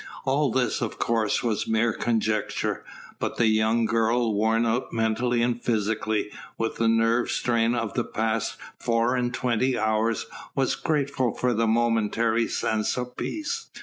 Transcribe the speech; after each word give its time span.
All 0.25 0.51
this 0.51 0.81
of 0.81 0.97
course 0.97 1.43
was 1.43 1.67
mere 1.67 1.93
conjecture, 1.93 2.83
but 3.19 3.37
the 3.37 3.45
young 3.45 3.85
girl, 3.85 4.33
worn 4.33 4.65
out 4.65 4.91
mentally 4.91 5.43
and 5.43 5.61
physically 5.61 6.31
with 6.57 6.77
the 6.77 6.87
nerve 6.87 7.29
strain 7.29 7.75
of 7.75 7.93
the 7.93 8.03
past 8.03 8.57
four 8.79 9.15
and 9.15 9.31
twenty 9.31 9.77
hours 9.77 10.25
was 10.55 10.73
grateful 10.73 11.35
for 11.35 11.53
the 11.53 11.67
momentary 11.67 12.47
sense 12.47 12.97
of 12.97 13.15
peace. 13.15 13.67